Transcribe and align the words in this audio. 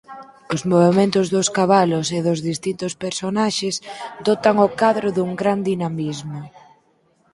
Os 0.53 0.61
movementos 0.71 1.25
dos 1.35 1.47
cabalos 1.57 2.07
e 2.17 2.19
dos 2.27 2.39
distintos 2.49 2.93
personaxes 3.03 3.75
dotan 4.27 4.55
o 4.65 4.67
cadro 4.81 5.07
dun 5.15 5.31
gran 5.41 5.59
dinamismo. 5.69 6.39